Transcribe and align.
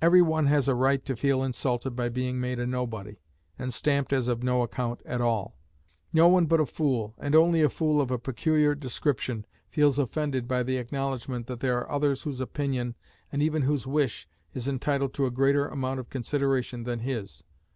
Every 0.00 0.22
one 0.22 0.46
has 0.46 0.68
a 0.68 0.74
right 0.76 1.04
to 1.04 1.16
feel 1.16 1.42
insulted 1.42 1.96
by 1.96 2.10
being 2.10 2.38
made 2.40 2.60
a 2.60 2.64
nobody, 2.64 3.16
and 3.58 3.74
stamped 3.74 4.12
as 4.12 4.28
of 4.28 4.44
no 4.44 4.62
account 4.62 5.02
at 5.04 5.20
all. 5.20 5.56
No 6.12 6.28
one 6.28 6.46
but 6.46 6.60
a 6.60 6.64
fool, 6.64 7.16
and 7.18 7.34
only 7.34 7.62
a 7.62 7.68
fool 7.68 8.00
of 8.00 8.12
a 8.12 8.20
peculiar 8.20 8.76
description, 8.76 9.44
feels 9.68 9.98
offended 9.98 10.46
by 10.46 10.62
the 10.62 10.76
acknowledgment 10.76 11.48
that 11.48 11.58
there 11.58 11.76
are 11.76 11.90
others 11.90 12.22
whose 12.22 12.40
opinion, 12.40 12.94
and 13.32 13.42
even 13.42 13.62
whose 13.62 13.84
wish, 13.84 14.28
is 14.54 14.68
entitled 14.68 15.12
to 15.14 15.26
a 15.26 15.30
greater 15.32 15.66
amount 15.66 15.98
of 15.98 16.08
consideration 16.08 16.84
than 16.84 17.00
his. 17.00 17.42